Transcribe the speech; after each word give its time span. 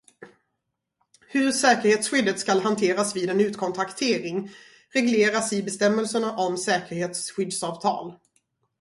Hur 1.27 1.51
säkerhetsskyddet 1.51 2.39
ska 2.39 2.59
hanteras 2.59 3.15
vid 3.15 3.29
en 3.29 3.41
utkontraktering 3.41 4.49
regleras 4.93 5.53
i 5.53 5.63
bestämmelserna 5.63 6.35
om 6.37 6.57
säkerhetsskyddsavtal. 6.57 8.13